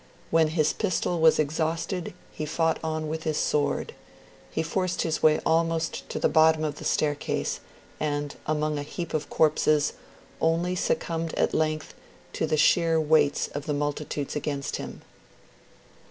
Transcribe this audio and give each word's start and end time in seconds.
When 0.31 0.47
his 0.47 0.73
pistol 0.73 1.19
was 1.21 1.37
exhausted, 1.37 2.15
he 2.31 2.47
fought 2.47 2.79
on 2.83 3.07
with 3.07 3.21
his 3.21 3.37
sword; 3.37 3.93
he 4.49 4.63
forced 4.63 5.03
his 5.03 5.21
way 5.21 5.39
almost 5.45 6.09
to 6.09 6.17
the 6.17 6.27
bottom 6.27 6.63
of 6.63 6.77
the 6.77 6.83
staircase; 6.83 7.59
and, 7.99 8.33
among, 8.47 8.79
a 8.79 8.81
heap 8.81 9.13
of 9.13 9.29
corpses, 9.29 9.93
only 10.41 10.75
succumbed 10.75 11.35
at 11.35 11.53
length 11.53 11.93
to 12.33 12.47
the 12.47 12.57
sheer 12.57 12.99
weight 12.99 13.47
of 13.53 13.67
the 13.67 13.75
multitudes 13.75 14.35
against 14.35 14.77
him. 14.77 15.03